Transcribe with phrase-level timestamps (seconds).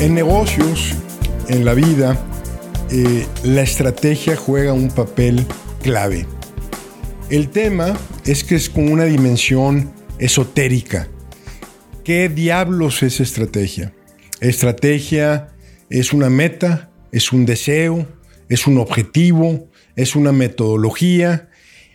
[0.00, 0.94] En negocios,
[1.48, 2.16] en la vida,
[2.92, 5.44] eh, la estrategia juega un papel
[5.82, 6.24] clave.
[7.30, 11.08] El tema es que es con una dimensión esotérica.
[12.04, 13.92] ¿Qué diablos es estrategia?
[14.40, 15.48] Estrategia
[15.90, 18.06] es una meta, es un deseo,
[18.48, 21.48] es un objetivo, es una metodología.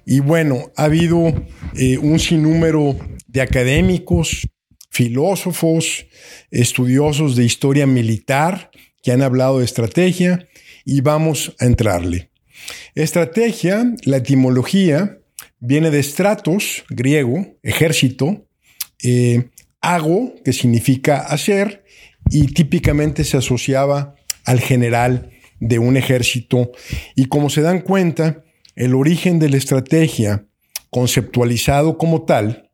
[0.06, 1.34] Y bueno, ha habido
[1.76, 2.98] eh, un sinnúmero
[3.28, 4.46] de académicos,
[4.94, 6.06] filósofos,
[6.52, 8.70] estudiosos de historia militar
[9.02, 10.48] que han hablado de estrategia
[10.86, 12.30] y vamos a entrarle.
[12.94, 15.18] Estrategia, la etimología,
[15.60, 18.46] viene de stratos, griego, ejército,
[19.02, 19.50] eh,
[19.82, 21.84] hago, que significa hacer,
[22.30, 26.72] y típicamente se asociaba al general de un ejército.
[27.16, 28.44] Y como se dan cuenta,
[28.76, 30.46] el origen de la estrategia,
[30.92, 32.70] conceptualizado como tal,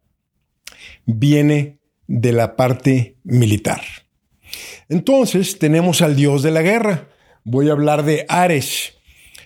[1.06, 1.79] viene
[2.10, 3.82] de la parte militar.
[4.90, 7.08] Entonces tenemos al dios de la guerra.
[7.44, 8.96] Voy a hablar de Ares.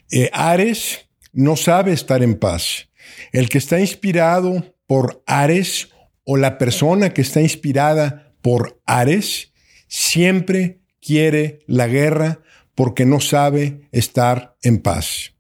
[0.09, 2.89] Eh, Ares no sabe estar en paz.
[3.33, 5.89] El que está inspirado por Ares
[6.23, 9.51] o la persona que está inspirada por Ares
[9.89, 12.39] siempre quiere la guerra
[12.75, 15.33] porque no sabe estar en paz.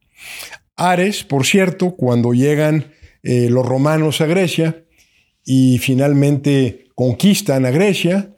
[0.75, 2.91] Ares, por cierto, cuando llegan
[3.23, 4.83] eh, los romanos a Grecia
[5.45, 8.35] y finalmente conquistan a Grecia,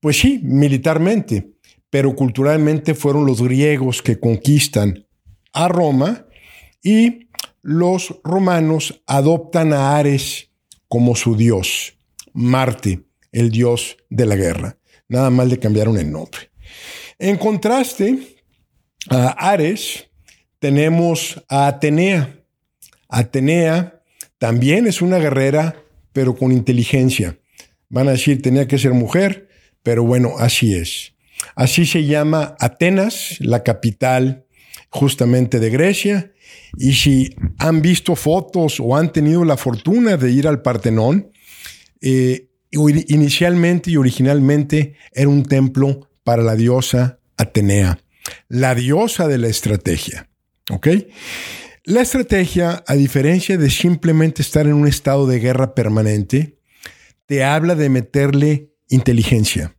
[0.00, 1.50] pues sí, militarmente,
[1.90, 5.06] pero culturalmente fueron los griegos que conquistan
[5.52, 6.26] a Roma
[6.82, 7.28] y
[7.62, 10.50] los romanos adoptan a Ares
[10.88, 11.98] como su dios,
[12.32, 14.78] Marte, el dios de la guerra.
[15.08, 16.50] Nada más le cambiaron el nombre.
[17.18, 18.36] En contraste
[19.10, 20.08] a Ares,
[20.58, 22.44] tenemos a Atenea.
[23.08, 24.02] Atenea
[24.38, 25.82] también es una guerrera,
[26.12, 27.37] pero con inteligencia.
[27.88, 29.48] Van a decir, tenía que ser mujer,
[29.82, 31.14] pero bueno, así es.
[31.54, 34.46] Así se llama Atenas, la capital
[34.90, 36.32] justamente de Grecia.
[36.76, 41.30] Y si han visto fotos o han tenido la fortuna de ir al Partenón,
[42.00, 48.00] eh, inicialmente y originalmente era un templo para la diosa Atenea,
[48.48, 50.28] la diosa de la estrategia.
[50.70, 50.88] ¿Ok?
[51.84, 56.57] La estrategia, a diferencia de simplemente estar en un estado de guerra permanente,
[57.28, 59.76] te habla de meterle inteligencia,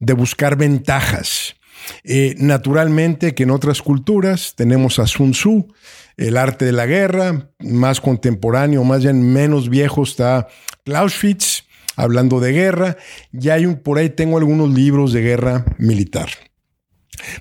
[0.00, 1.54] de buscar ventajas.
[2.02, 5.72] Eh, naturalmente que en otras culturas tenemos a Sun Tzu,
[6.16, 10.48] el arte de la guerra, más contemporáneo, más bien menos viejo está
[10.84, 12.96] Clausewitz, hablando de guerra,
[13.32, 16.30] y hay un, por ahí tengo algunos libros de guerra militar.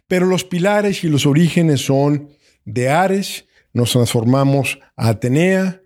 [0.07, 2.29] Pero los pilares y los orígenes son
[2.63, 5.81] de Ares, nos transformamos a Atenea,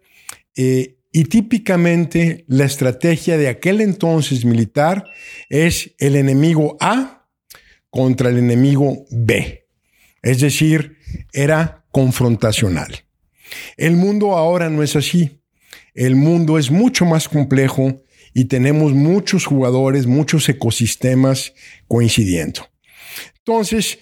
[0.58, 5.06] eh, y típicamente la estrategia de aquel entonces militar
[5.50, 7.28] es el enemigo A
[7.90, 9.68] contra el enemigo B.
[10.22, 10.98] Es decir,
[11.34, 13.04] era confrontacional.
[13.76, 15.42] El mundo ahora no es así.
[15.94, 18.02] El mundo es mucho más complejo
[18.34, 21.54] y tenemos muchos jugadores, muchos ecosistemas
[21.90, 22.70] coincidiendo.
[23.40, 24.00] Entonces,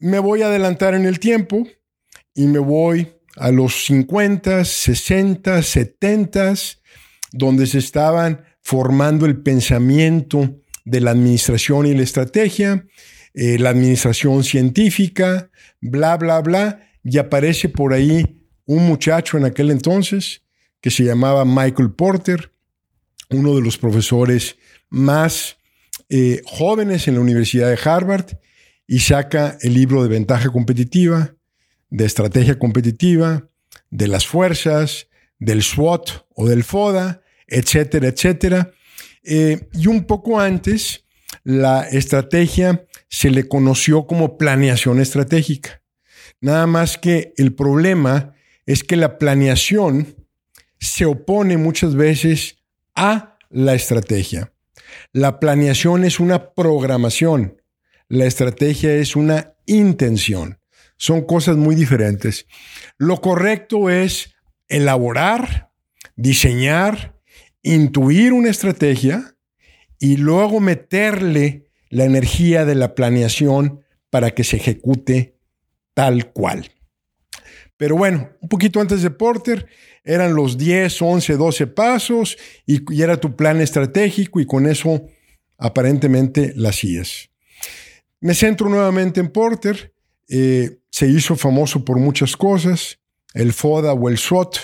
[0.00, 1.68] me voy a adelantar en el tiempo
[2.34, 6.54] y me voy a los 50, 60, 70,
[7.32, 12.86] donde se estaban formando el pensamiento de la administración y la estrategia,
[13.34, 15.50] eh, la administración científica,
[15.80, 20.42] bla, bla, bla, y aparece por ahí un muchacho en aquel entonces
[20.80, 22.52] que se llamaba Michael Porter,
[23.30, 24.56] uno de los profesores
[24.88, 25.56] más
[26.08, 28.38] eh, jóvenes en la Universidad de Harvard,
[28.86, 31.34] y saca el libro de ventaja competitiva,
[31.90, 33.48] de estrategia competitiva,
[33.90, 38.72] de las fuerzas, del SWOT o del FODA, etcétera, etcétera.
[39.24, 41.04] Eh, y un poco antes,
[41.44, 45.82] la estrategia se le conoció como planeación estratégica.
[46.40, 48.34] Nada más que el problema
[48.66, 50.14] es que la planeación
[50.78, 52.58] se opone muchas veces
[52.94, 54.52] a la estrategia.
[55.12, 57.60] La planeación es una programación,
[58.08, 60.58] la estrategia es una intención.
[60.98, 62.46] Son cosas muy diferentes.
[62.98, 64.34] Lo correcto es
[64.68, 65.70] elaborar,
[66.16, 67.16] diseñar,
[67.62, 69.36] intuir una estrategia
[69.98, 73.80] y luego meterle la energía de la planeación
[74.10, 75.38] para que se ejecute
[75.94, 76.70] tal cual.
[77.76, 79.66] Pero bueno, un poquito antes de Porter
[80.04, 82.36] eran los 10, 11, 12 pasos
[82.66, 85.06] y, era tu plan estratégico y con eso
[85.56, 87.30] aparentemente la hacías.
[88.20, 89.94] Me centro nuevamente en Porter
[90.28, 92.98] eh, se hizo famoso por muchas cosas,
[93.34, 94.56] el FODA o el SWOT,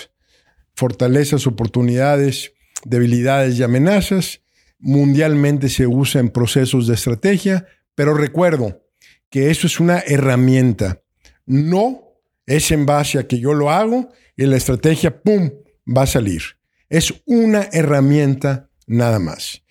[0.75, 2.53] fortalezas, oportunidades,
[2.83, 4.41] debilidades y amenazas.
[4.79, 7.65] Mundialmente se usa en procesos de estrategia
[7.95, 8.83] Pero recuerdo
[9.29, 11.01] que eso es una herramienta.
[11.45, 12.03] No
[12.45, 15.51] es en base a que yo lo hago y la estrategia, ¡pum!,
[15.85, 16.41] va a salir.
[16.89, 19.63] Es una herramienta nada más.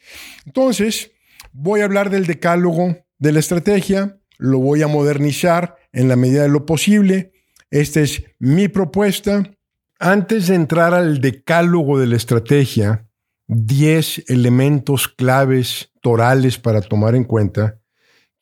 [0.46, 1.12] Entonces,
[1.52, 6.42] voy a hablar del decálogo de la estrategia, lo voy a modernizar en la medida
[6.42, 7.32] de lo posible.
[7.70, 9.50] Esta es mi propuesta.
[9.98, 13.08] Antes de entrar al decálogo de la estrategia,
[13.46, 17.78] 10 elementos claves torales para tomar en cuenta,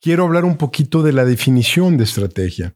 [0.01, 2.75] quiero hablar un poquito de la definición de estrategia.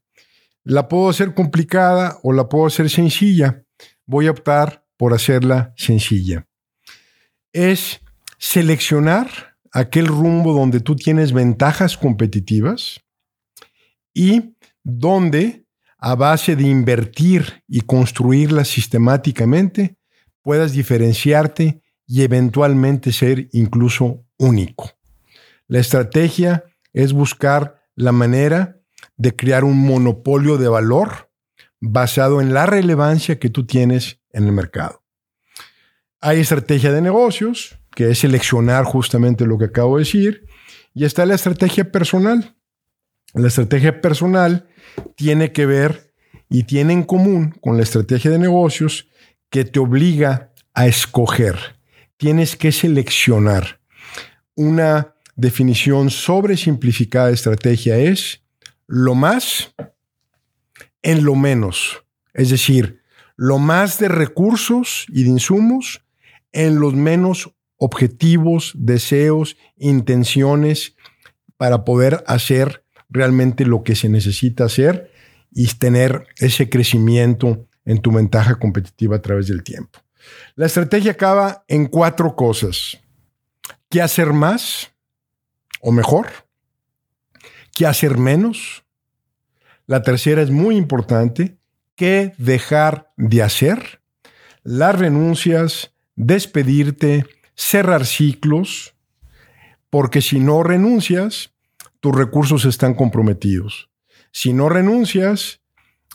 [0.63, 3.63] La puedo hacer complicada o la puedo hacer sencilla.
[4.05, 6.45] Voy a optar por hacerla sencilla.
[7.53, 8.01] Es
[8.37, 13.01] seleccionar aquel rumbo donde tú tienes ventajas competitivas
[14.17, 15.67] y donde,
[15.99, 19.97] a base de invertir y construirlas sistemáticamente,
[20.41, 24.89] puedas diferenciarte y eventualmente ser incluso único.
[25.67, 28.79] La estrategia es buscar la manera
[29.17, 31.29] de crear un monopolio de valor
[31.79, 35.03] basado en la relevancia que tú tienes en el mercado.
[36.21, 40.47] Hay estrategia de negocios, que es seleccionar justamente lo que acabo de decir,
[40.95, 42.56] y está la estrategia personal.
[43.33, 44.67] La estrategia personal
[45.15, 46.13] tiene que ver
[46.49, 49.09] y tiene en común con la estrategia de negocios
[49.49, 51.57] que te obliga a escoger.
[52.17, 53.79] Tienes que seleccionar.
[54.55, 58.41] Una definición sobresimplificada de estrategia es
[58.87, 59.73] lo más
[61.01, 62.03] en lo menos.
[62.33, 63.01] Es decir,
[63.35, 66.03] lo más de recursos y de insumos
[66.51, 70.95] en los menos objetivos, deseos, intenciones
[71.57, 75.11] para poder hacer realmente lo que se necesita hacer
[75.51, 79.99] y tener ese crecimiento en tu ventaja competitiva a través del tiempo.
[80.55, 82.97] La estrategia acaba en cuatro cosas.
[83.89, 84.91] ¿Qué hacer más
[85.81, 86.27] o mejor?
[87.73, 88.83] ¿Qué hacer menos?
[89.85, 91.57] La tercera es muy importante.
[91.95, 94.01] ¿Qué dejar de hacer?
[94.63, 97.25] Las renuncias, despedirte,
[97.55, 98.95] cerrar ciclos,
[99.89, 101.53] porque si no renuncias,
[102.07, 103.89] tus recursos están comprometidos.
[104.31, 105.59] Si no renuncias,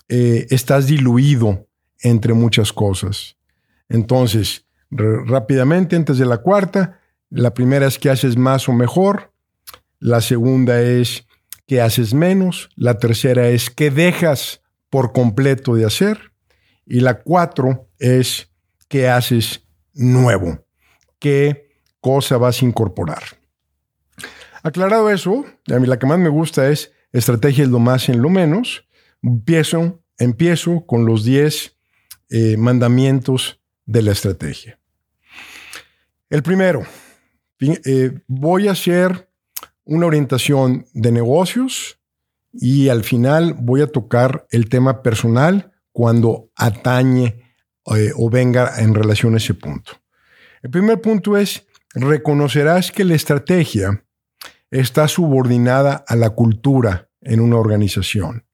[0.08, 1.68] eh, estás diluido
[2.00, 3.36] entre muchas cosas.
[3.90, 6.98] Entonces, rápidamente, antes de la cuarta,
[7.28, 9.34] la primera es que haces más o mejor,
[9.98, 11.26] la segunda es
[11.66, 16.32] que haces menos, la tercera es que dejas por completo de hacer
[16.86, 18.50] y la cuatro es
[18.88, 20.64] que haces nuevo,
[21.18, 21.68] qué
[22.00, 23.41] cosa vas a incorporar.
[24.62, 28.22] Aclarado eso, a mí la que más me gusta es estrategia es lo más en
[28.22, 28.84] lo menos.
[29.22, 31.76] Empiezo, empiezo con los 10
[32.30, 34.78] eh, mandamientos de la estrategia.
[36.30, 36.82] El primero,
[37.60, 39.28] eh, voy a hacer
[39.84, 41.98] una orientación de negocios
[42.52, 47.42] y al final voy a tocar el tema personal cuando atañe
[47.96, 49.92] eh, o venga en relación a ese punto.
[50.62, 54.04] El primer punto es, reconocerás que la estrategia
[54.72, 58.46] está subordinada a la cultura en una organización.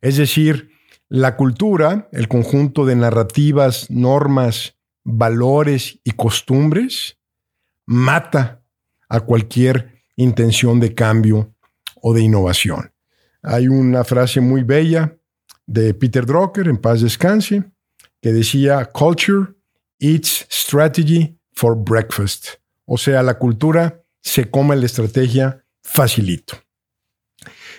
[0.00, 0.70] Es decir,
[1.08, 7.18] la cultura, el conjunto de narrativas, normas, valores y costumbres,
[7.86, 8.62] mata
[9.08, 11.54] a cualquier intención de cambio
[12.00, 12.92] o de innovación.
[13.42, 15.16] Hay una frase muy bella
[15.66, 17.64] de Peter Drucker, en paz descanse,
[18.20, 19.54] que decía, Culture
[19.98, 22.60] eats strategy for breakfast.
[22.84, 26.56] O sea, la cultura se come la estrategia facilito.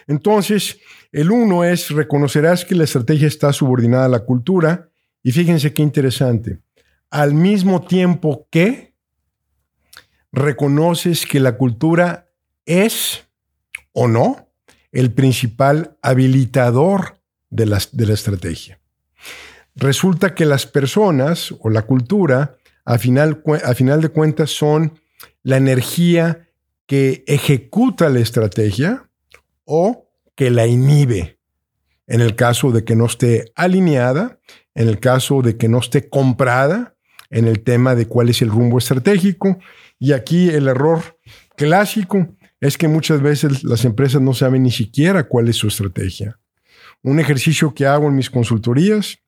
[0.08, 0.80] Entonces,
[1.12, 4.90] el uno es, reconocerás que la estrategia está subordinada a la cultura
[5.24, 6.60] y fíjense qué interesante.
[7.10, 8.94] Al mismo tiempo que
[10.32, 12.30] reconoces que la cultura
[12.66, 13.24] es
[13.92, 14.50] o no
[14.92, 18.80] el principal habilitador de la, de la estrategia.
[19.75, 25.00] Resulta que las personas o la cultura, a final, a final de cuentas, son
[25.46, 26.50] la energía
[26.88, 29.08] que ejecuta la estrategia
[29.64, 31.38] o que la inhibe.
[32.08, 34.40] En el caso de que no esté alineada,
[34.74, 36.96] en el caso de que no esté comprada,
[37.30, 39.60] en el tema de cuál es el rumbo estratégico.
[40.00, 41.20] Y aquí el error
[41.56, 42.28] clásico
[42.60, 46.40] es que muchas veces las empresas no saben ni siquiera cuál es su estrategia.
[47.04, 49.20] Un ejercicio que hago en mis consultorías,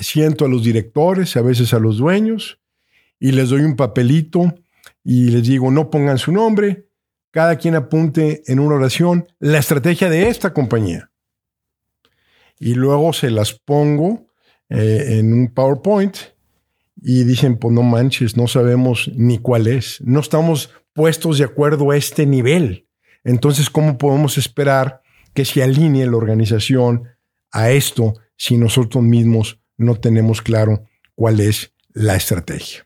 [0.00, 2.60] siento a los directores, a veces a los dueños,
[3.18, 4.54] y les doy un papelito
[5.04, 6.88] y les digo, no pongan su nombre,
[7.30, 11.10] cada quien apunte en una oración la estrategia de esta compañía.
[12.58, 14.26] Y luego se las pongo
[14.70, 16.16] eh, en un PowerPoint
[17.02, 21.90] y dicen, pues no manches, no sabemos ni cuál es, no estamos puestos de acuerdo
[21.90, 22.88] a este nivel.
[23.22, 25.02] entonces ¿cómo podemos esperar
[25.34, 27.08] que se alinee la organización
[27.52, 32.85] a esto si nosotros mismos no tenemos claro cuál es la estrategia?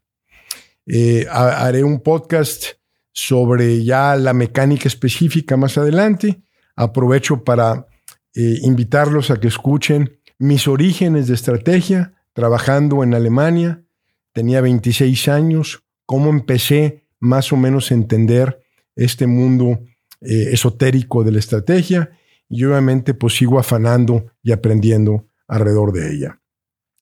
[0.87, 2.64] Eh, haré un podcast
[3.12, 6.42] sobre ya la mecánica específica más adelante.
[6.76, 7.87] Aprovecho para
[8.34, 13.84] eh, invitarlos a que escuchen mis orígenes de estrategia trabajando en Alemania.
[14.32, 18.62] Tenía 26 años, cómo empecé más o menos a entender
[18.96, 19.80] este mundo
[20.20, 22.10] eh, esotérico de la estrategia
[22.49, 26.40] y obviamente pues sigo afanando y aprendiendo alrededor de ella.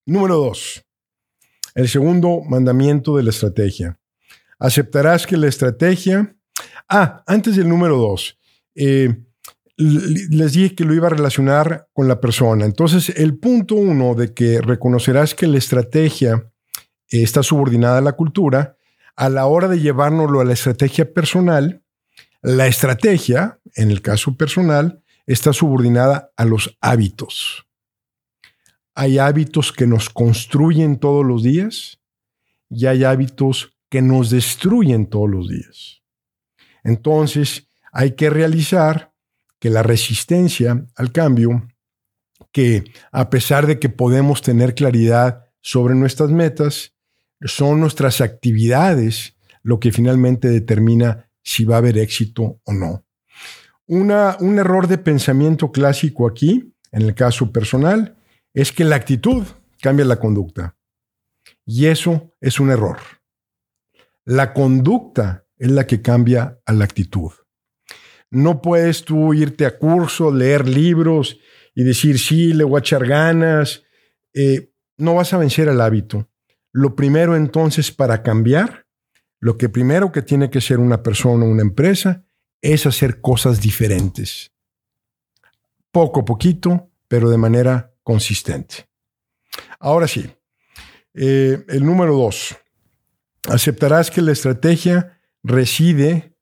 [0.07, 0.85] Número dos,
[1.79, 4.01] el segundo mandamiento de la estrategia.
[4.59, 6.35] Aceptarás que la estrategia...
[6.89, 8.37] Ah, antes del número dos,
[8.75, 9.15] eh,
[9.77, 12.65] les dije que lo iba a relacionar con la persona.
[12.65, 16.51] Entonces, el punto uno de que reconocerás que la estrategia
[17.07, 18.77] está subordinada a la cultura,
[19.15, 21.85] a la hora de llevárnoslo a la estrategia personal,
[22.43, 27.68] la estrategia, en el caso personal, está subordinada a los hábitos.
[29.01, 32.01] Hay hábitos que nos construyen todos los días
[32.69, 36.03] y hay hábitos que nos destruyen todos los días.
[36.83, 39.13] Entonces, hay que realizar
[39.61, 41.69] que la resistencia al cambio,
[42.51, 46.93] que a pesar de que podemos tener claridad sobre nuestras metas,
[47.43, 53.05] son nuestras actividades lo que finalmente determina si va a haber éxito o no.
[53.87, 58.18] Un error de pensamiento clásico aquí, en el caso personal,
[58.59, 59.45] es que la actitud
[59.81, 60.77] cambia la conducta.
[61.65, 62.99] Y eso es un error.
[64.25, 67.31] La conducta es la que cambia a la actitud.
[68.33, 71.39] No puedes tú irte a curso, leer libros
[71.73, 73.85] y decir, sí, le voy a echar ganas.
[74.35, 76.29] Eh, no vas a vencer al hábito.
[76.73, 78.89] Lo primero entonces para cambiar,
[79.39, 82.25] lo que primero que tiene que ser una persona o una empresa
[82.61, 84.51] es hacer cosas diferentes.
[85.93, 88.89] Poco a poquito, pero de manera consistente.
[89.79, 90.31] Ahora sí,
[91.13, 92.57] eh, el número dos.
[93.51, 96.35] Aceptarás que la estrategia reside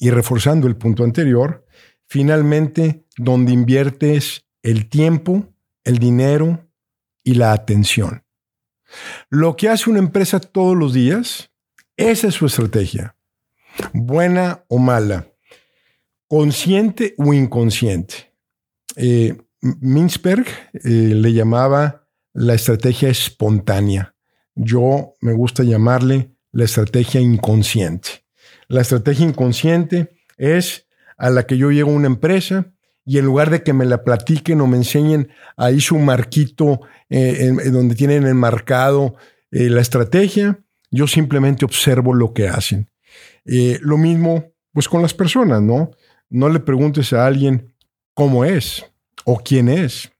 [0.00, 1.64] y reforzando el punto anterior,
[2.08, 6.68] finalmente donde inviertes el tiempo, el dinero
[7.22, 8.24] y la atención.
[9.30, 11.52] Lo que hace una empresa todos los días,
[11.96, 13.16] esa es su estrategia,
[13.92, 15.28] buena o mala,
[16.26, 18.32] consciente o inconsciente.
[18.96, 19.36] Eh,
[19.80, 24.14] Mintzberg eh, le llamaba la estrategia espontánea.
[24.54, 28.24] Yo me gusta llamarle la estrategia inconsciente.
[28.68, 30.86] La estrategia inconsciente es
[31.18, 32.72] a la que yo llego a una empresa
[33.04, 37.36] y en lugar de que me la platiquen o me enseñen ahí su marquito eh,
[37.40, 39.14] en, donde tienen enmarcado
[39.50, 40.58] eh, la estrategia,
[40.90, 42.90] yo simplemente observo lo que hacen.
[43.44, 45.92] Lo mismo pues con las personas, ¿no?
[46.28, 47.72] No le preguntes a alguien
[48.12, 48.84] cómo es
[49.24, 50.12] o quién es.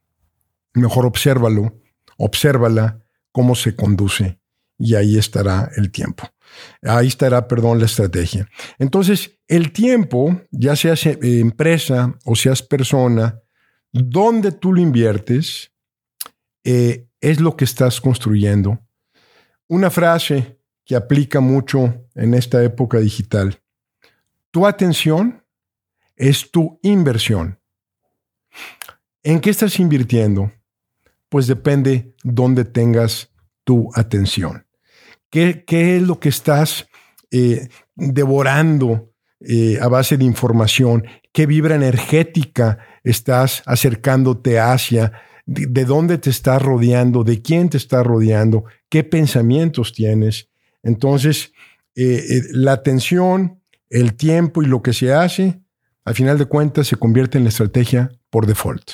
[0.73, 1.79] Mejor obsérvalo,
[2.17, 2.99] obsérvala
[3.31, 4.39] cómo se conduce
[4.77, 6.29] y ahí estará el tiempo.
[6.81, 8.47] Ahí estará, perdón, la estrategia.
[8.79, 13.41] Entonces, el tiempo, ya seas eh, empresa o seas persona,
[13.91, 15.71] donde tú lo inviertes,
[16.63, 18.79] eh, es lo que estás construyendo.
[19.67, 23.59] Una frase que aplica mucho en esta época digital.
[24.51, 25.43] Tu atención
[26.15, 27.59] es tu inversión.
[29.23, 30.51] ¿En qué estás invirtiendo?
[31.29, 33.29] Pues depende dónde tengas
[33.63, 34.65] tu atención.
[35.29, 36.87] ¿Qué, es lo que estás
[37.31, 39.11] eh, devorando
[39.41, 41.05] eh, a base de información?
[41.33, 45.11] ¿Qué vibra energética estás acercándote hacia?
[45.45, 47.23] De, dónde te estás rodeando?
[47.23, 48.63] ¿De quién te estás rodeando?
[48.89, 50.49] ¿Qué pensamientos tienes?
[50.83, 51.51] Entonces,
[51.95, 55.61] eh, la atención, el tiempo y lo que se hace,
[56.07, 58.91] al final de cuentas, se convierte en la estrategia por default.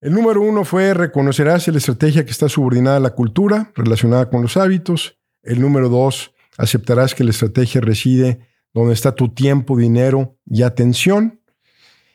[0.00, 4.42] El número uno fue reconocerás la estrategia que está subordinada a la cultura, relacionada con
[4.42, 5.20] los hábitos.
[5.44, 8.40] El número dos, aceptarás que la estrategia reside
[8.72, 11.40] donde está tu tiempo, dinero y atención.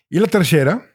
[0.09, 0.85] Y la tercera,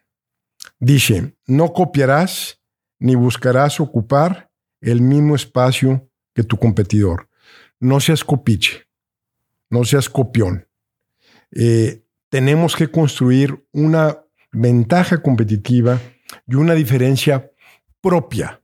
[0.78, 2.60] dice, no copiarás
[2.98, 4.50] ni buscarás ocupar
[4.82, 7.30] el mismo espacio que tu competidor.
[7.80, 8.88] No seas copiche,
[9.70, 10.68] no seas copión.
[11.54, 14.18] Eh, tenemos que construir una
[14.50, 16.00] ventaja competitiva
[16.46, 17.50] y una diferencia
[18.00, 18.60] propia.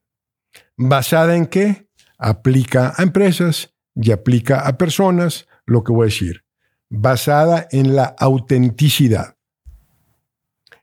[0.76, 1.88] ¿Basada en qué?
[2.18, 6.44] Aplica a empresas y aplica a personas, lo que voy a decir.
[6.88, 9.36] Basada en la autenticidad.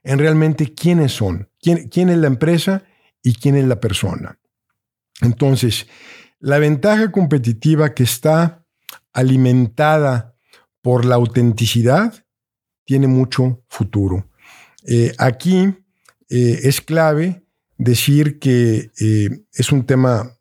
[0.02, 2.84] En realmente quiénes son, quién, quién es la empresa
[3.22, 4.38] y quién es la persona.
[5.20, 5.86] Entonces,
[6.38, 8.64] la ventaja competitiva que está
[9.12, 10.37] alimentada
[10.88, 12.24] por la autenticidad
[12.86, 14.26] tiene mucho futuro.
[14.86, 15.74] Eh, aquí
[16.30, 17.44] eh, es clave
[17.76, 20.32] decir que eh, es un tema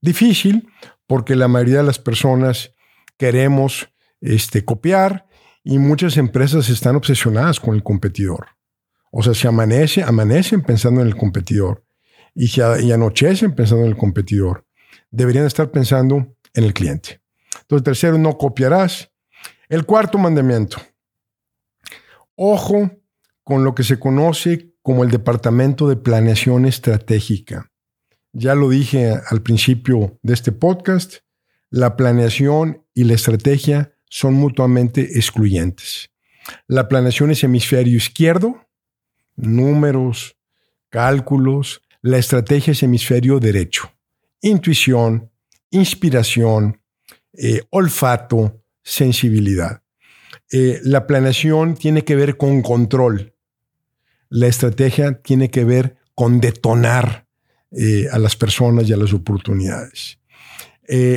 [0.00, 0.66] difícil
[1.06, 2.72] porque la mayoría de las personas
[3.18, 3.90] queremos
[4.22, 5.26] este, copiar
[5.62, 8.46] y muchas empresas están obsesionadas con el competidor.
[9.12, 11.84] O sea, se amanece, amanecen pensando en el competidor
[12.34, 14.64] y, se, y anochecen pensando en el competidor.
[15.10, 17.20] Deberían estar pensando en el cliente.
[17.60, 19.09] Entonces, tercero, no copiarás.
[19.70, 20.78] El cuarto mandamiento.
[22.34, 22.90] Ojo
[23.44, 27.70] con lo que se conoce como el Departamento de Planeación Estratégica.
[28.32, 31.18] Ya lo dije al principio de este podcast,
[31.70, 36.10] la planeación y la estrategia son mutuamente excluyentes.
[36.66, 38.66] La planeación es hemisferio izquierdo,
[39.36, 40.36] números,
[40.88, 41.80] cálculos.
[42.02, 43.92] La estrategia es hemisferio derecho,
[44.40, 45.30] intuición,
[45.70, 46.82] inspiración,
[47.34, 48.59] eh, olfato,
[48.90, 49.82] sensibilidad.
[50.50, 53.34] Eh, la planeación tiene que ver con control.
[54.28, 57.26] La estrategia tiene que ver con detonar
[57.70, 60.18] eh, a las personas y a las oportunidades.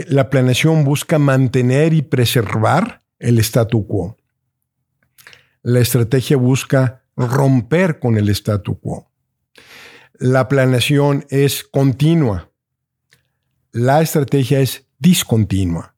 [0.07, 4.17] la planeación busca mantener y preservar el statu quo.
[5.63, 9.09] La estrategia busca romper con el statu quo.
[10.19, 12.51] La planeación es continua.
[13.71, 15.92] La estrategia es discontinua.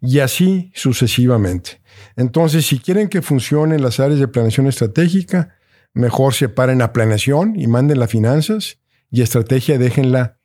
[0.00, 1.80] Y así sucesivamente.
[2.16, 5.56] Entonces, si quieren que funcionen las áreas de planeación estratégica,
[5.94, 8.78] mejor separen la planeación y manden las finanzas
[9.10, 10.38] y estrategia déjenla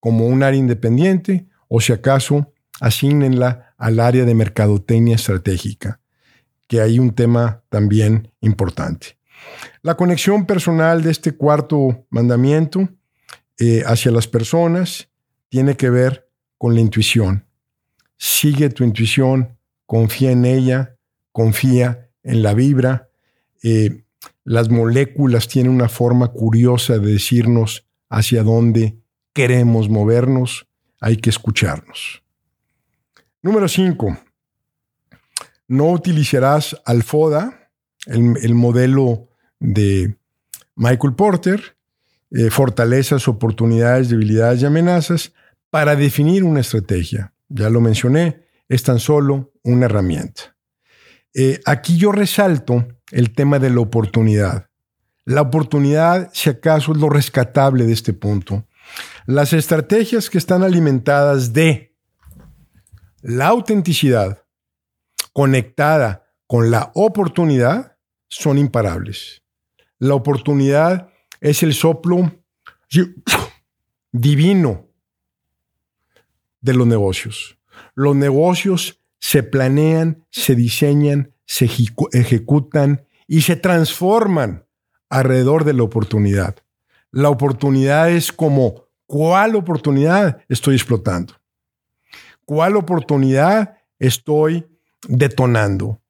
[0.00, 6.00] como un área independiente o si acaso asignenla al área de mercadotecnia estratégica,
[6.66, 9.18] que hay un tema también importante.
[9.82, 12.88] La conexión personal de este cuarto mandamiento
[13.58, 15.08] eh, hacia las personas
[15.48, 17.45] tiene que ver con la intuición.
[18.16, 20.96] Sigue tu intuición, confía en ella,
[21.32, 23.08] confía en la vibra.
[23.62, 24.04] Eh,
[24.44, 28.98] las moléculas tienen una forma curiosa de decirnos hacia dónde
[29.32, 30.66] queremos movernos.
[31.00, 32.22] Hay que escucharnos.
[33.42, 34.18] Número 5.
[35.68, 37.70] No utilizarás al FODA,
[38.06, 40.16] el modelo de
[40.76, 41.76] Michael Porter,
[42.30, 45.32] eh, fortalezas, oportunidades, debilidades y amenazas,
[45.70, 47.32] para definir una estrategia.
[47.48, 50.56] Ya lo mencioné, es tan solo una herramienta.
[51.34, 54.70] Eh, aquí yo resalto el tema de la oportunidad.
[55.24, 58.66] La oportunidad, si acaso, es lo rescatable de este punto.
[59.26, 61.96] Las estrategias que están alimentadas de
[63.22, 64.44] la autenticidad
[65.32, 69.42] conectada con la oportunidad son imparables.
[69.98, 72.32] La oportunidad es el soplo
[74.12, 74.85] divino
[76.66, 77.58] de los negocios.
[77.94, 81.70] Los negocios se planean, se diseñan, se
[82.12, 84.66] ejecutan y se transforman
[85.08, 86.56] alrededor de la oportunidad.
[87.10, 91.34] La oportunidad es como, ¿cuál oportunidad estoy explotando?
[92.44, 94.66] ¿Cuál oportunidad estoy
[95.08, 96.02] detonando?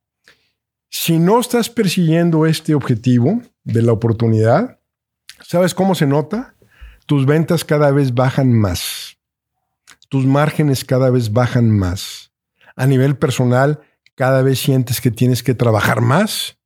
[0.89, 4.79] Si no estás persiguiendo este objetivo, de la oportunidad,
[5.43, 6.55] ¿sabes cómo se nota?
[7.05, 9.06] Tus ventas cada vez bajan más.
[10.09, 12.33] Tus márgenes cada vez bajan más.
[12.77, 13.81] A nivel personal,
[14.15, 16.59] cada vez sientes que tienes que trabajar más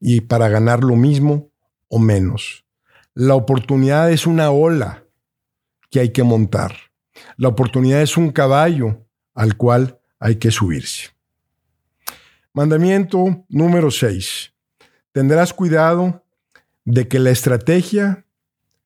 [0.00, 1.50] y para ganar lo mismo
[1.88, 2.64] o menos.
[3.14, 5.04] La oportunidad es una ola
[5.90, 6.74] que hay que montar.
[7.36, 11.10] La oportunidad es un caballo al cual hay que subirse.
[12.52, 14.52] Mandamiento número 6.
[15.12, 16.24] Tendrás cuidado
[16.84, 18.26] de que la estrategia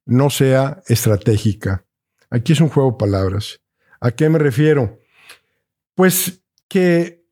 [0.04, 1.84] no sea estratégica.
[2.30, 3.61] Aquí es un juego de palabras.
[4.00, 5.00] ¿A qué me refiero?
[5.94, 7.24] Pues que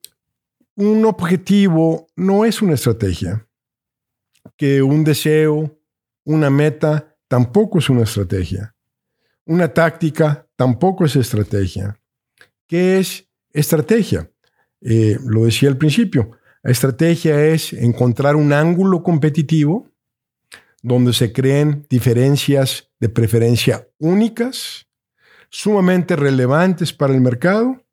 [0.75, 3.47] un objetivo no es una estrategia,
[4.55, 5.79] que un deseo,
[6.23, 8.75] una meta, tampoco es una estrategia.
[9.45, 11.99] Una táctica tampoco es estrategia.
[12.67, 14.29] ¿Qué es estrategia?
[14.81, 16.31] Eh, lo decía al principio.
[16.63, 19.89] La estrategia es encontrar un ángulo competitivo
[20.83, 24.86] donde se creen diferencias de preferencia únicas,
[25.49, 27.83] sumamente relevantes para el mercado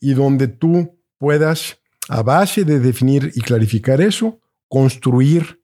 [0.00, 5.62] y donde tú puedas, a base de definir y clarificar eso, construir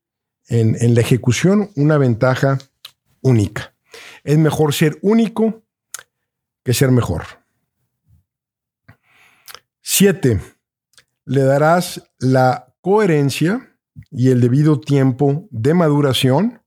[0.48, 2.58] en, en la ejecución una ventaja
[3.20, 3.74] única.
[4.24, 5.62] Es mejor ser único
[6.64, 7.24] que ser mejor.
[9.82, 10.40] Siete,
[11.24, 13.76] le darás la coherencia
[14.10, 16.62] y el debido tiempo de maduración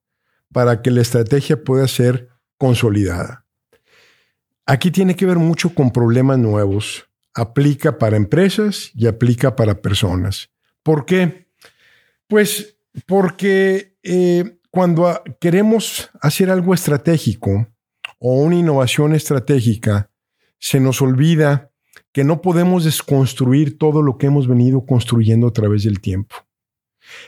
[0.52, 3.43] para que la estrategia pueda ser consolidada.
[4.66, 7.06] Aquí tiene que ver mucho con problemas nuevos.
[7.34, 10.50] Aplica para empresas y aplica para personas.
[10.84, 11.48] ¿Por qué?
[12.28, 17.68] Pues porque eh, cuando queremos hacer algo estratégico
[18.20, 20.10] o una innovación estratégica,
[20.60, 21.72] se nos olvida
[22.14, 26.36] que no podemos desconstruir todo lo que hemos venido construyendo a través del tiempo.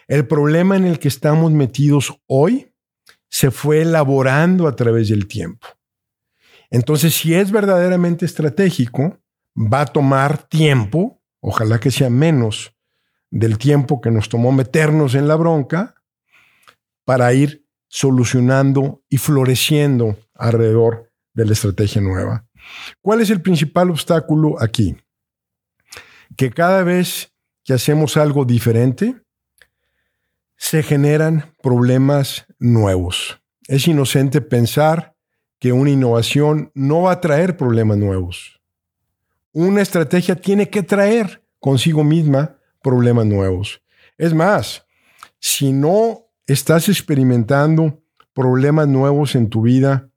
[0.08, 2.71] El problema en el que estamos metidos hoy
[3.30, 5.67] se fue elaborando a través del tiempo.
[6.69, 9.19] Entonces, si es verdaderamente estratégico,
[9.56, 12.73] va a tomar tiempo, ojalá que sea menos
[13.32, 15.95] del tiempo que nos tomó meternos en la bronca,
[17.06, 22.45] para ir solucionando y floreciendo alrededor de la estrategia nueva.
[23.01, 24.97] ¿Cuál es el principal obstáculo aquí?
[26.36, 27.32] Que cada vez
[27.63, 29.21] que hacemos algo diferente,
[30.58, 33.39] se generan problemas nuevos.
[33.67, 35.14] Es inocente pensar
[35.65, 38.62] que una innovación no va a traer problemas nuevos.
[39.51, 43.82] Una estrategia tiene que traer consigo misma problemas nuevos.
[44.15, 44.86] Es más,
[45.39, 47.99] si no estás experimentando
[48.32, 50.12] problemas nuevos en tu vida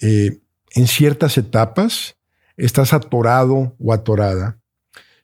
[0.00, 2.16] eh, en ciertas etapas,
[2.56, 4.60] estás atorado o atorada.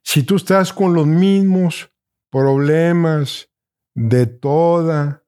[0.03, 1.93] Si tú estás con los mismos
[2.31, 3.49] problemas
[3.95, 5.23] de toda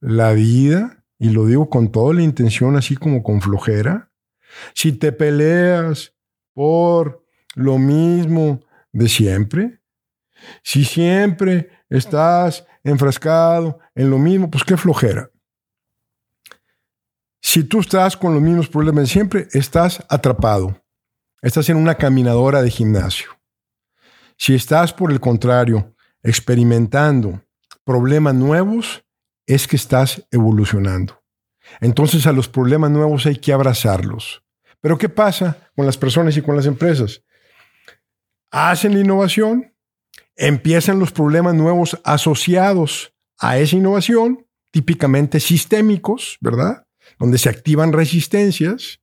[0.00, 4.10] la vida, y lo digo con toda la intención, así como con flojera,
[4.74, 6.14] si te peleas
[6.52, 7.24] por
[7.54, 8.60] lo mismo
[8.92, 9.80] de siempre,
[10.62, 15.30] si siempre estás enfrascado en lo mismo, pues qué flojera.
[17.40, 20.82] Si tú estás con los mismos problemas de siempre, estás atrapado.
[21.42, 23.38] Estás en una caminadora de gimnasio.
[24.36, 27.42] Si estás, por el contrario, experimentando
[27.84, 29.04] problemas nuevos,
[29.46, 31.22] es que estás evolucionando.
[31.80, 34.42] Entonces a los problemas nuevos hay que abrazarlos.
[34.80, 37.22] Pero ¿qué pasa con las personas y con las empresas?
[38.50, 39.72] Hacen la innovación,
[40.36, 46.86] empiezan los problemas nuevos asociados a esa innovación, típicamente sistémicos, ¿verdad?
[47.18, 49.00] Donde se activan resistencias.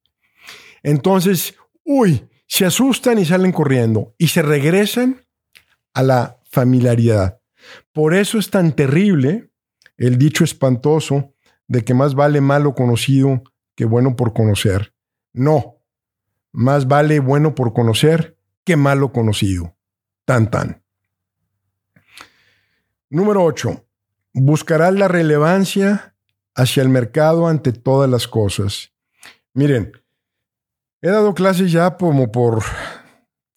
[0.83, 5.25] Entonces, uy, se asustan y salen corriendo y se regresan
[5.93, 7.39] a la familiaridad.
[7.93, 9.50] Por eso es tan terrible
[10.01, 11.33] el dicho espantoso
[11.67, 13.43] de que más vale malo conocido
[13.75, 14.93] que bueno por conocer.
[15.31, 15.77] No,
[16.51, 19.77] más vale bueno por conocer que malo conocido.
[20.25, 20.83] Tan tan.
[23.09, 23.85] Número 8.
[24.33, 26.15] Buscarás la relevancia
[26.55, 28.91] hacia el mercado ante todas las cosas.
[29.53, 29.91] Miren,
[31.01, 32.63] he dado clases ya como por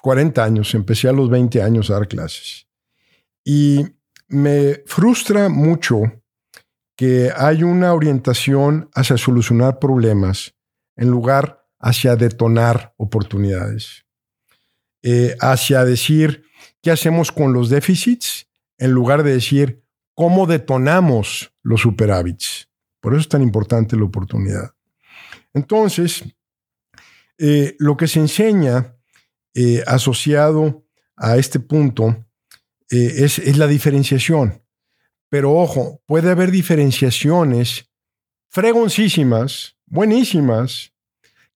[0.03, 2.67] 40 años, empecé a los 20 años a dar clases.
[3.45, 3.87] Y
[4.29, 6.03] me frustra mucho
[6.97, 10.55] que hay una orientación hacia solucionar problemas
[10.97, 14.07] en lugar hacia detonar oportunidades,
[15.03, 16.45] eh, hacia decir
[16.81, 22.71] qué hacemos con los déficits en lugar de decir cómo detonamos los superávits.
[23.01, 24.75] Por eso es tan importante la oportunidad.
[25.53, 26.25] Entonces,
[27.37, 28.97] eh, lo que se enseña
[29.55, 32.25] eh, asociado a este punto
[32.89, 34.64] es, la diferenciación.
[35.35, 37.91] Pero ojo, puede haber diferenciaciones
[38.51, 40.93] fregoncísimas, buenísimas,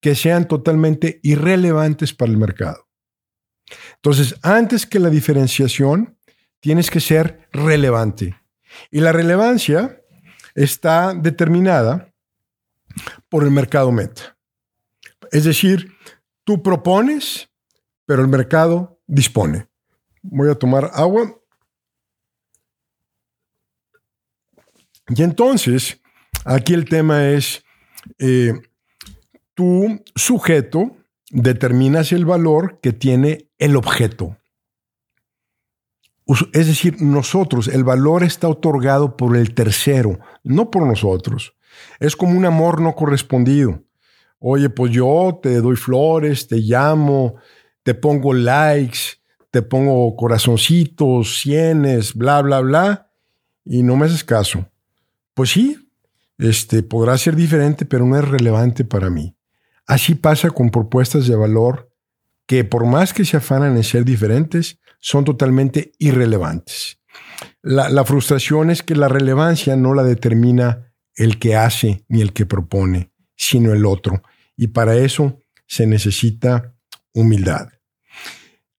[0.00, 2.88] que sean totalmente irrelevantes para el mercado.
[3.94, 6.18] Entonces, antes que la diferenciación,
[6.58, 8.34] tienes que ser relevante.
[8.90, 10.02] Y la relevancia
[10.56, 12.12] está determinada
[13.28, 14.36] por el mercado meta.
[15.30, 15.94] Es decir,
[16.42, 17.48] tú propones,
[18.06, 19.68] pero el mercado dispone.
[20.20, 21.38] Voy a tomar agua.
[25.08, 26.00] Y entonces,
[26.44, 27.64] aquí el tema es,
[28.18, 28.52] eh,
[29.54, 30.96] tu sujeto
[31.30, 34.36] determinas el valor que tiene el objeto.
[36.52, 41.54] Es decir, nosotros, el valor está otorgado por el tercero, no por nosotros.
[42.00, 43.82] Es como un amor no correspondido.
[44.38, 47.36] Oye, pues yo te doy flores, te llamo,
[47.82, 48.98] te pongo likes,
[49.50, 53.10] te pongo corazoncitos, cienes, bla, bla, bla,
[53.64, 54.66] y no me haces caso.
[55.38, 55.92] Pues sí,
[56.37, 59.37] este, podrá ser diferente, pero no es relevante para mí.
[59.87, 61.94] Así pasa con propuestas de valor
[62.48, 66.98] que por más que se afanan en ser diferentes, son totalmente irrelevantes.
[67.62, 72.33] La, la frustración es que la relevancia no la determina el que hace ni el
[72.33, 74.24] que propone, sino el otro.
[74.57, 76.74] Y para eso se necesita
[77.14, 77.68] humildad.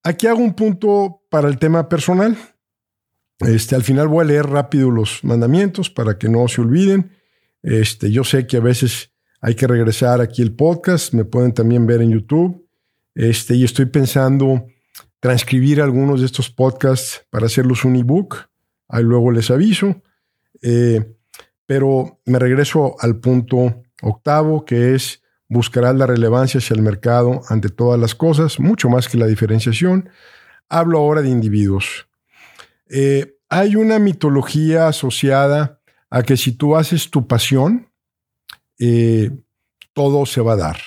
[0.03, 2.37] Aquí hago un punto para el tema personal.
[3.39, 7.11] Este, al final voy a leer rápido los mandamientos para que no se olviden.
[7.63, 11.13] Este, yo sé que a veces hay que regresar aquí el podcast.
[11.13, 12.67] Me pueden también ver en YouTube.
[13.15, 14.65] Este, y estoy pensando
[15.19, 18.49] transcribir algunos de estos podcasts para hacerlos un ebook.
[18.87, 20.01] ahí luego les aviso.
[20.61, 21.15] Eh,
[21.65, 27.69] pero me regreso al punto octavo, que es buscarás la relevancia hacia el mercado ante
[27.69, 30.09] todas las cosas, mucho más que la diferenciación.
[30.67, 32.08] Hablo ahora de individuos.
[32.89, 37.89] Eh, hay una mitología asociada a que si tú haces tu pasión,
[38.79, 39.31] eh,
[39.93, 40.77] todo se va a dar.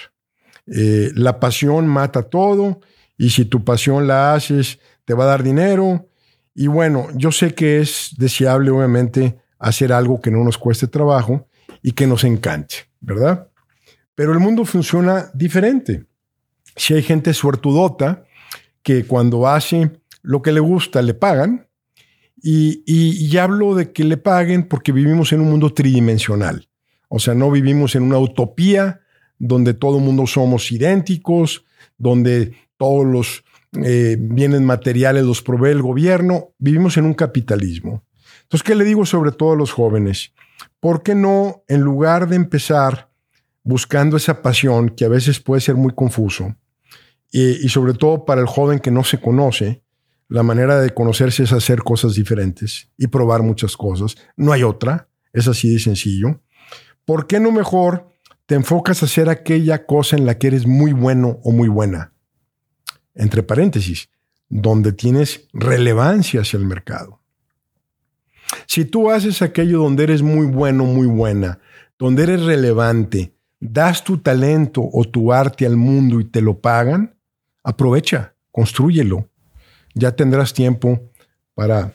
[0.67, 2.81] Eh, la pasión mata todo
[3.17, 6.09] y si tu pasión la haces, te va a dar dinero.
[6.55, 11.49] Y bueno, yo sé que es deseable, obviamente, hacer algo que no nos cueste trabajo
[11.83, 13.49] y que nos encante, ¿verdad?
[14.15, 16.05] Pero el mundo funciona diferente.
[16.77, 18.25] Si hay gente suertudota
[18.83, 19.91] que cuando hace
[20.23, 21.69] lo que le gusta le pagan,
[22.43, 26.69] y, y, hablo de que le paguen porque vivimos en un mundo tridimensional.
[27.09, 29.01] O sea, no vivimos en una utopía
[29.39, 31.65] donde todo el mundo somos idénticos,
[31.99, 33.45] donde todos los
[33.85, 36.55] eh, bienes materiales los provee el gobierno.
[36.59, 38.03] Vivimos en un capitalismo.
[38.43, 40.33] Entonces, ¿qué le digo sobre todo a los jóvenes?
[40.81, 43.11] ¿Por qué no, en lugar de empezar
[43.63, 46.57] buscando esa pasión que a veces puede ser muy confuso,
[47.31, 49.83] y, sobre todo para el joven que no se conoce,
[50.33, 54.17] la manera de conocerse es hacer cosas diferentes y probar muchas cosas.
[54.35, 56.41] No hay otra, es así de sencillo.
[57.05, 58.09] ¿Por qué no mejor
[58.47, 62.15] te enfocas a hacer aquella cosa en la que eres muy bueno o muy buena?
[63.15, 64.09] Entre paréntesis,
[64.49, 67.21] donde tienes relevancia hacia el mercado.
[68.67, 71.59] Si tú haces aquello donde eres muy bueno, muy buena,
[71.99, 77.19] donde eres relevante, das tu talento o tu arte al mundo y te lo pagan,
[77.63, 79.29] aprovecha, construyelo.
[79.95, 81.11] Ya tendrás tiempo
[81.55, 81.95] para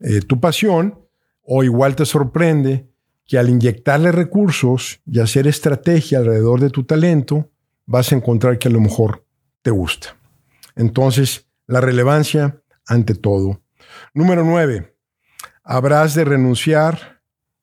[0.00, 0.98] eh, tu pasión
[1.42, 2.88] o igual te sorprende
[3.24, 7.50] que al inyectarle recursos y hacer estrategia alrededor de tu talento,
[7.84, 9.24] vas a encontrar que a lo mejor
[9.62, 10.16] te gusta.
[10.76, 13.62] Entonces, la relevancia ante todo.
[14.14, 14.96] Número nueve,
[15.64, 17.22] habrás de renunciar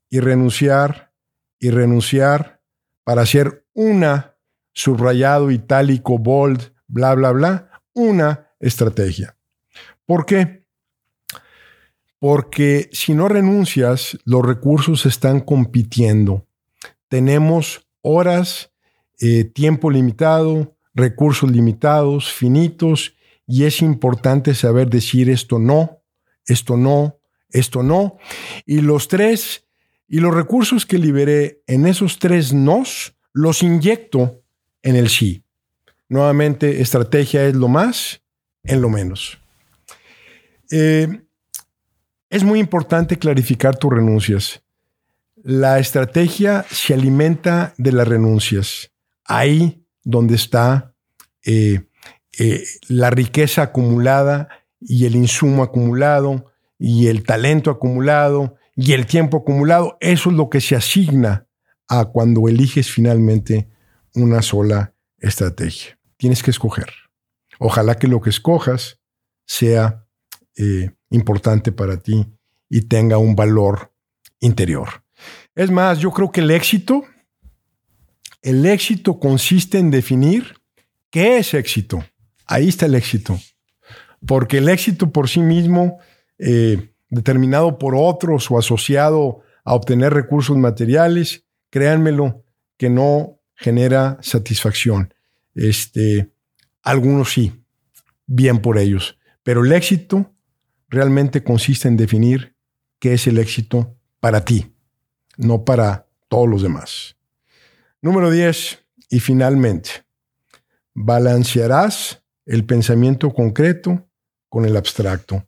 [0.09, 1.13] y renunciar
[1.59, 2.61] y renunciar
[3.03, 4.35] para hacer una,
[4.73, 9.37] subrayado, itálico, bold, bla, bla, bla, una estrategia.
[10.05, 10.65] ¿Por qué?
[12.19, 16.47] Porque si no renuncias, los recursos están compitiendo.
[17.09, 18.71] Tenemos horas,
[19.19, 26.01] eh, tiempo limitado, recursos limitados, finitos, y es importante saber decir esto no,
[26.45, 28.17] esto no, esto no.
[28.65, 29.65] Y los tres
[30.07, 34.41] y los recursos que liberé en esos tres nos los inyecto
[34.81, 35.43] en el sí.
[36.07, 38.21] Nuevamente, estrategia es lo más
[38.63, 39.42] en lo menos.
[40.71, 41.07] Eh,
[42.29, 44.63] es muy importante clarificar tus renuncias.
[45.35, 48.91] La estrategia se alimenta de las renuncias.
[49.25, 50.95] Ahí donde está
[51.45, 51.83] eh,
[52.39, 54.49] eh, la riqueza acumulada
[54.79, 60.49] y el insumo acumulado y el talento acumulado y el tiempo acumulado, eso es lo
[60.49, 61.47] que se asigna
[61.87, 63.69] a cuando eliges finalmente
[64.15, 65.99] una sola estrategia.
[66.17, 66.87] Tienes que escoger.
[67.59, 68.99] Ojalá que lo que escojas
[69.45, 70.02] sea
[70.57, 72.25] eh, importante para ti
[72.69, 73.91] y tenga un valor
[74.39, 75.03] interior.
[75.55, 77.03] Es más, yo creo que el éxito,
[78.41, 80.55] el éxito consiste en definir
[81.09, 82.03] qué es éxito.
[82.45, 83.39] Ahí está el éxito.
[84.25, 85.99] Porque el éxito por sí mismo
[86.39, 92.43] eh, determinado por otros o asociado a obtener recursos materiales, créanmelo,
[92.77, 95.13] que no genera satisfacción.
[95.55, 96.31] Este,
[96.81, 97.63] algunos sí,
[98.25, 100.33] bien por ellos, pero el éxito
[100.93, 102.55] realmente consiste en definir
[102.99, 104.73] qué es el éxito para ti,
[105.37, 107.17] no para todos los demás.
[108.01, 108.79] Número 10,
[109.09, 109.89] y finalmente,
[110.93, 114.07] balancearás el pensamiento concreto
[114.49, 115.47] con el abstracto.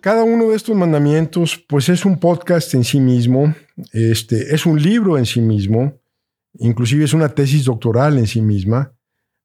[0.00, 3.54] Cada uno de estos mandamientos, pues es un podcast en sí mismo,
[3.92, 6.00] este, es un libro en sí mismo,
[6.54, 8.94] inclusive es una tesis doctoral en sí misma,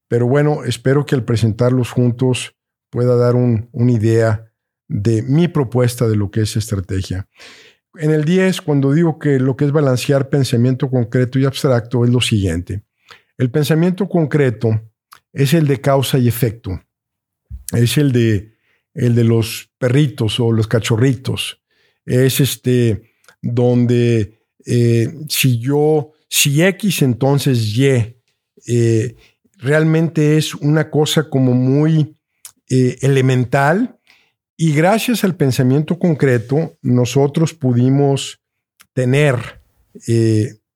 [0.08, 2.56] pero bueno, espero que al presentarlos juntos
[2.88, 4.49] pueda dar una idea
[4.90, 7.28] de mi propuesta de lo que es estrategia.
[7.94, 12.10] En el 10, cuando digo que lo que es balancear pensamiento concreto y abstracto, es
[12.10, 12.82] lo siguiente.
[13.38, 14.80] El pensamiento concreto
[15.32, 16.82] es el de causa y efecto,
[17.72, 18.50] es el de
[18.92, 21.62] el de los perritos o los cachorritos.
[22.04, 28.16] Es este donde eh, si yo, si X, entonces Y.
[28.66, 29.16] Eh,
[29.56, 32.16] realmente es una cosa como muy
[32.68, 33.99] eh, elemental
[34.62, 38.42] y gracias al pensamiento concreto nosotros pudimos
[38.92, 39.62] tener,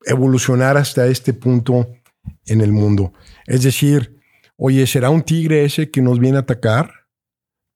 [0.07, 1.87] evolucionar hasta este punto
[2.47, 3.13] en el mundo.
[3.45, 4.19] Es decir,
[4.57, 6.91] oye, ¿será un tigre ese que nos viene a atacar?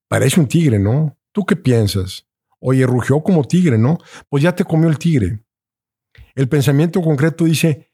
[0.07, 1.15] Parece un tigre, ¿no?
[1.31, 2.25] ¿Tú qué piensas?
[2.59, 3.99] Oye, rugió como tigre, ¿no?
[4.29, 5.43] Pues ya te comió el tigre.
[6.33, 7.91] El pensamiento concreto dice,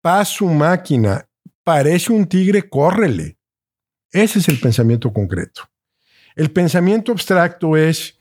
[0.00, 1.28] paz su máquina,
[1.64, 3.40] parece un tigre, córrele.
[4.12, 5.62] Ese es el pensamiento concreto.
[6.36, 8.18] El pensamiento abstracto es,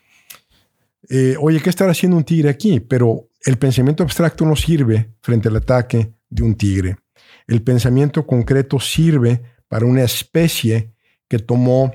[1.10, 2.80] eh, oye, ¿qué estará haciendo un tigre aquí?
[2.80, 6.96] Pero el pensamiento abstracto no sirve frente al ataque de un tigre.
[7.46, 10.94] El pensamiento concreto sirve para una especie
[11.28, 11.94] que tomó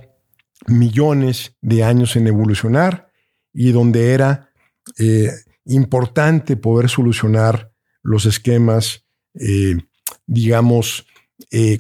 [0.67, 3.11] millones de años en evolucionar
[3.55, 4.51] y donde era
[4.99, 5.31] eh,
[5.65, 9.79] importante poder solucionar los esquemas, eh,
[10.27, 11.07] digamos,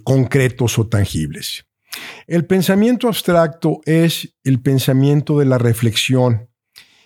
[0.03, 1.66] concretos o tangibles.
[2.26, 6.48] El pensamiento abstracto es el pensamiento de la reflexión.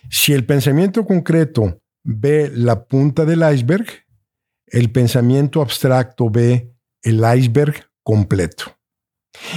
[0.09, 3.87] Si el pensamiento concreto ve la punta del iceberg,
[4.67, 8.77] el pensamiento abstracto ve el iceberg completo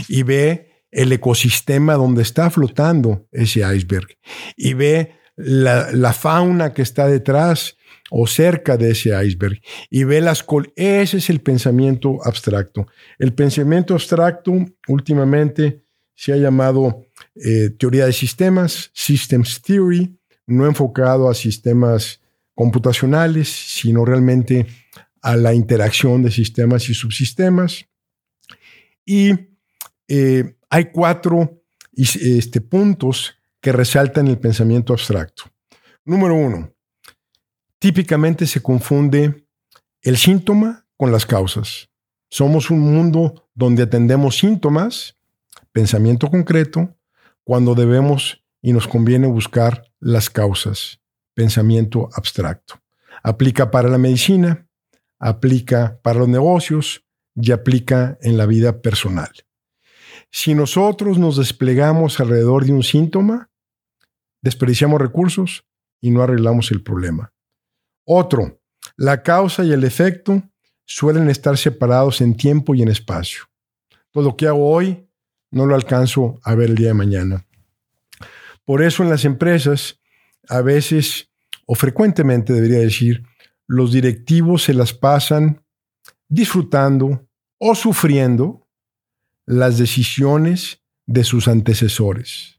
[0.09, 4.09] y ve el ecosistema donde está flotando ese iceberg
[4.57, 7.77] y ve la, fauna que está detrás
[8.11, 12.87] o cerca de ese iceberg y ve las col ese es el pensamiento abstracto.
[13.19, 14.53] El pensamiento abstracto
[14.87, 22.21] últimamente se ha llamado eh, teoría de sistemas, systems theory, no enfocado a sistemas
[22.55, 24.67] computacionales, sino realmente
[25.23, 27.87] a la interacción de sistemas y subsistemas.
[29.05, 29.33] Y
[30.09, 31.63] eh, hay cuatro
[31.95, 35.45] este, puntos que resaltan el pensamiento abstracto.
[36.05, 36.73] Número uno,
[37.79, 39.47] típicamente se confunde
[40.03, 41.89] el síntoma con las causas.
[42.31, 45.17] Somos un mundo donde atendemos síntomas,
[45.73, 46.97] pensamiento concreto,
[47.45, 51.01] cuando debemos y nos conviene buscar las causas,
[51.35, 52.83] pensamiento abstracto.
[53.23, 54.69] Aplica para la medicina,
[55.19, 59.31] aplica para los negocios y aplica en la vida personal.
[60.31, 63.51] Si nosotros nos desplegamos alrededor de un síntoma,
[64.43, 65.65] desperdiciamos recursos
[66.01, 67.33] y no arreglamos el problema.
[68.11, 68.59] Otro,
[68.97, 70.43] la causa y el efecto
[70.87, 73.43] suelen estar separados en tiempo y en espacio.
[74.11, 75.07] Todo lo que hago hoy
[75.51, 77.47] no lo alcanzo a ver el día de mañana.
[78.65, 80.01] Por eso en las empresas,
[80.49, 81.29] a veces,
[81.67, 83.25] o frecuentemente debería decir,
[83.67, 85.63] los directivos se las pasan
[86.29, 88.67] disfrutando o sufriendo
[89.45, 92.59] las decisiones de sus antecesores.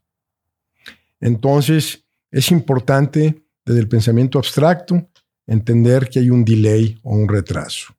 [1.18, 5.09] Entonces, es importante desde el pensamiento abstracto
[5.50, 7.92] entender que hay un delay o un retraso.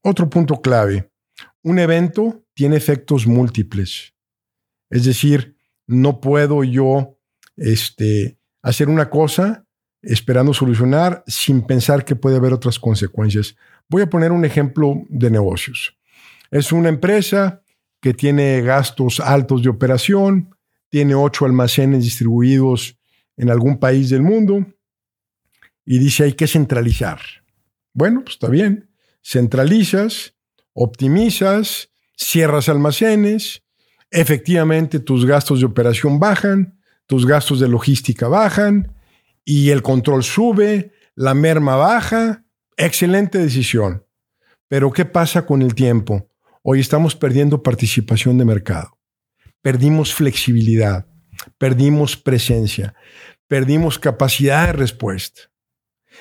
[0.00, 1.10] Otro punto clave,
[1.62, 4.14] un evento tiene efectos múltiples.
[4.88, 5.56] Es decir,
[5.88, 7.18] no puedo yo
[7.56, 9.66] este, hacer una cosa
[10.02, 13.56] esperando solucionar sin pensar que puede haber otras consecuencias.
[13.88, 15.98] Voy a poner un ejemplo de negocios.
[16.52, 17.60] Es una empresa
[18.00, 20.54] que tiene gastos altos de operación,
[20.90, 22.96] tiene ocho almacenes distribuidos
[23.36, 24.64] en algún país del mundo
[25.86, 27.20] y dice hay que centralizar.
[27.94, 28.90] Bueno, pues está bien.
[29.22, 30.34] Centralizas,
[30.74, 33.62] optimizas, cierras almacenes,
[34.10, 38.94] efectivamente tus gastos de operación bajan, tus gastos de logística bajan
[39.44, 42.44] y el control sube, la merma baja.
[42.76, 44.04] Excelente decisión.
[44.68, 46.28] Pero ¿qué pasa con el tiempo?
[46.62, 48.98] Hoy estamos perdiendo participación de mercado,
[49.62, 51.06] perdimos flexibilidad,
[51.58, 52.94] perdimos presencia,
[53.46, 55.42] perdimos capacidad de respuesta.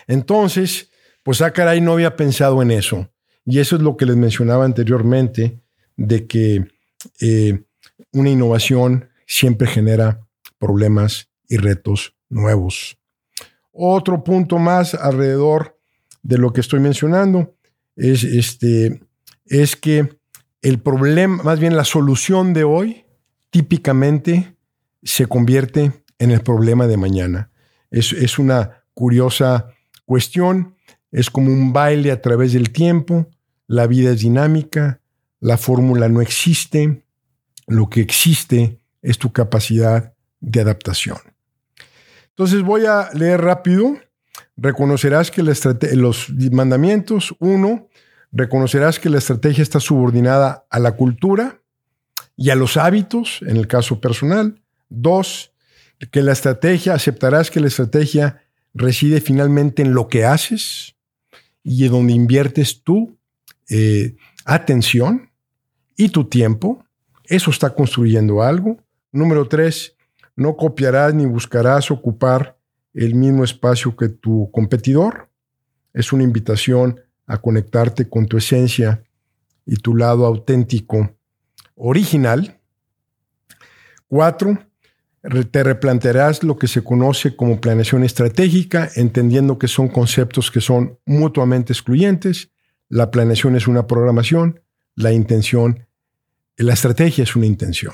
[0.08, 0.92] Entonces,
[1.24, 3.10] pues ah, caray, no había pensado en eso.
[3.46, 5.62] Y eso es lo que les mencionaba anteriormente,
[5.98, 6.68] de que
[7.22, 7.64] eh,
[8.12, 10.22] una innovación siempre genera
[10.58, 12.98] problemas y retos nuevos.
[13.72, 15.78] Otro punto más alrededor
[16.24, 17.56] de lo que estoy mencionando
[17.96, 19.02] es, este,
[19.46, 20.18] es que
[20.62, 23.06] el problema, más bien la solución de hoy,
[23.52, 24.56] típicamente
[25.04, 27.52] se convierte en el problema de mañana.
[27.92, 29.75] Es, es una curiosa
[30.06, 30.76] cuestión,
[31.12, 33.28] es como un baile a través del tiempo,
[33.68, 35.02] la vida es dinámica,
[35.40, 37.06] la fórmula no existe,
[37.68, 41.18] lo que existe es tu capacidad de adaptación.
[42.30, 43.98] Entonces voy a leer rápido.
[44.58, 47.88] Reconocerás que los mandamientos, uno,
[48.32, 51.62] reconocerás que la estrategia está subordinada a la cultura
[52.36, 54.62] y a los hábitos, en el caso personal.
[54.90, 55.54] Dos,
[56.12, 58.44] que la estrategia, aceptarás que la estrategia
[58.76, 60.96] reside finalmente en lo que haces
[61.64, 63.18] y en donde inviertes tu
[63.70, 65.32] eh, atención
[65.98, 66.86] y tu tiempo.
[67.24, 68.78] Eso está construyendo algo.
[69.12, 69.96] Número tres,
[70.36, 72.60] no copiarás ni buscarás ocupar
[72.94, 75.30] el mismo espacio que tu competidor.
[75.94, 79.04] Es una invitación a conectarte con tu esencia
[79.66, 81.16] y tu lado auténtico
[81.76, 82.60] original.
[84.08, 84.60] Cuatro,
[85.52, 91.00] te replantearás lo que se conoce como planeación estratégica, entendiendo que son conceptos que son
[91.06, 92.52] mutuamente excluyentes.
[92.90, 94.62] La planeación es una programación,
[94.96, 95.88] la intención,
[96.58, 97.94] la estrategia es una intención.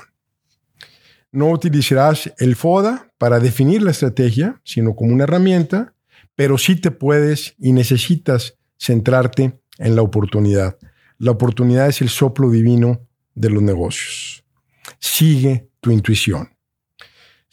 [1.30, 5.94] No utilizarás el FODA para definir la estrategia, sino como una herramienta,
[6.34, 10.76] pero sí te puedes y necesitas centrarte en la oportunidad.
[11.18, 14.44] La oportunidad es el soplo divino de los negocios.
[14.98, 16.50] Sigue tu intuición.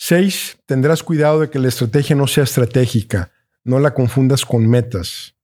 [0.01, 3.33] Seis, tendrás cuidado de que la estrategia no sea estratégica,
[3.65, 5.35] no la confundas con metas,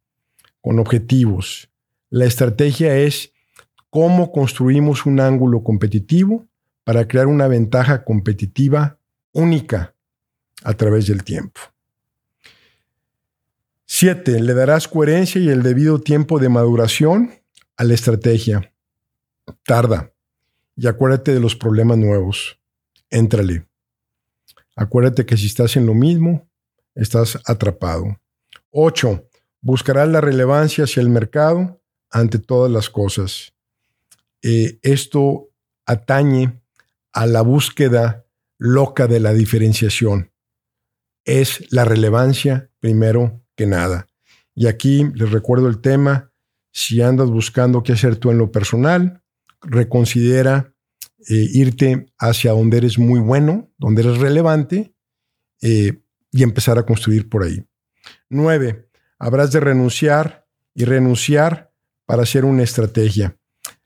[0.61, 1.69] con objetivos.
[2.09, 3.33] La estrategia es
[3.89, 6.47] cómo construimos un ángulo competitivo
[6.85, 8.97] para crear una ventaja competitiva
[9.33, 9.93] única
[10.63, 11.59] a través del tiempo.
[13.85, 17.33] Siete, le darás coherencia y el debido tiempo de maduración
[17.75, 18.73] a la estrategia.
[19.65, 20.13] Tarda
[20.77, 22.57] y acuérdate de los problemas nuevos.
[23.09, 23.65] Éntrale.
[24.75, 26.49] Acuérdate que si estás en lo mismo,
[26.95, 28.19] estás atrapado.
[28.71, 29.27] 8.
[29.61, 33.53] Buscarás la relevancia hacia el mercado ante todas las cosas.
[34.41, 35.49] Eh, esto
[35.85, 36.61] atañe
[37.13, 38.25] a la búsqueda
[38.57, 40.31] loca de la diferenciación.
[41.23, 44.07] Es la relevancia primero que nada.
[44.53, 46.31] Y aquí les recuerdo el tema,
[46.71, 49.23] si andas buscando qué hacer tú en lo personal,
[49.61, 50.74] reconsidera
[51.27, 54.93] eh, irte hacia donde eres muy bueno, donde eres relevante
[55.61, 56.01] eh,
[56.31, 57.63] y empezar a construir por ahí.
[58.29, 61.71] Nueve, habrás de renunciar y renunciar
[62.05, 63.37] para hacer una estrategia.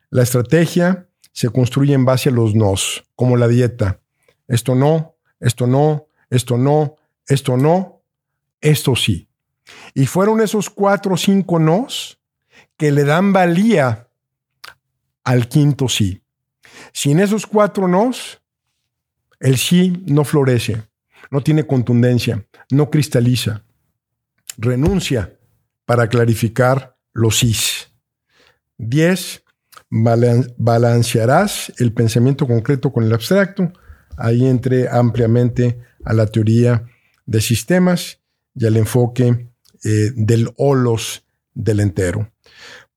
[0.10, 4.02] La estrategia se construye en base a los nos, como la dieta.
[4.48, 6.96] Esto no, esto no, esto no,
[7.28, 8.02] esto no,
[8.60, 9.30] esto sí.
[9.94, 12.20] Y fueron esos cuatro o cinco nos
[12.76, 14.10] que le dan valía
[15.24, 16.22] al quinto sí.
[16.94, 18.42] Sin esos cuatro nos,
[19.40, 20.84] el sí no florece,
[21.32, 23.64] no tiene contundencia, no cristaliza.
[24.58, 25.38] Renuncia
[25.86, 27.92] para clarificar los sís.
[28.78, 29.44] Diez,
[29.90, 33.72] balancearás el pensamiento concreto con el abstracto.
[34.18, 36.86] Ahí entré ampliamente a la teoría
[37.26, 38.20] de sistemas
[38.56, 39.50] y al enfoque
[39.84, 41.24] eh, del holos
[41.54, 42.32] del entero.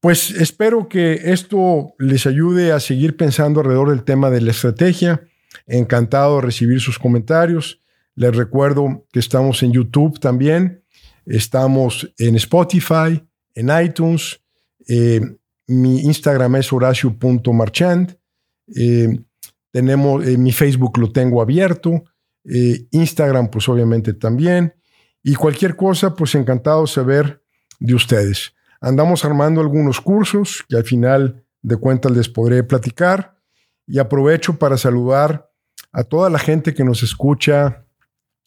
[0.02, 5.22] Pues espero que esto les ayude a seguir pensando alrededor del tema de la estrategia.
[5.68, 7.78] Encantado de recibir sus comentarios.
[8.16, 10.82] Les recuerdo que estamos en YouTube también.
[11.24, 13.24] Estamos en Spotify,
[13.54, 14.40] en iTunes.
[14.88, 15.20] Eh,
[15.68, 18.18] mi Instagram es horacio.marchand.
[18.74, 19.20] Eh,
[19.70, 22.02] tenemos, eh, mi Facebook lo tengo abierto.
[22.44, 24.74] Instagram, pues obviamente también.
[25.22, 27.44] Y cualquier cosa, pues encantado de saber
[27.78, 28.52] de ustedes.
[28.82, 33.36] Andamos armando algunos cursos que al final de cuentas les podré platicar
[33.86, 35.48] y aprovecho para saludar
[35.92, 37.86] a toda la gente que nos escucha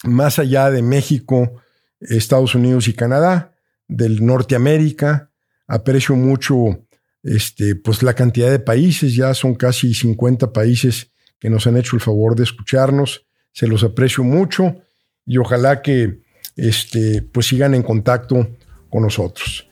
[0.03, 1.53] más allá de México,
[2.01, 3.53] Estados Unidos y Canadá,
[3.87, 5.31] del Norteamérica.
[5.67, 6.85] Aprecio mucho
[7.23, 11.95] este, pues la cantidad de países, ya son casi 50 países que nos han hecho
[11.95, 13.25] el favor de escucharnos.
[13.53, 14.81] Se los aprecio mucho
[15.25, 16.19] y ojalá que
[16.57, 18.49] este, pues sigan en contacto
[18.89, 19.69] con nosotros.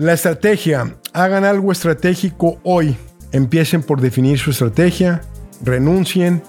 [0.00, 0.96] La estrategia.
[1.12, 2.96] Hagan algo estratégico hoy.
[3.32, 5.20] Empiecen por definir su estrategia.
[5.62, 6.42] Renuncien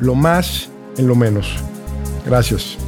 [0.00, 1.56] lo más en lo menos.
[2.24, 2.78] Gracias.